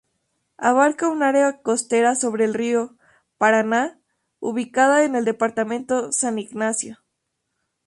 [0.57, 2.95] Abarca un área costera sobre el río
[3.37, 3.99] Paraná
[4.39, 6.97] ubicada en el departamento San Ignacio.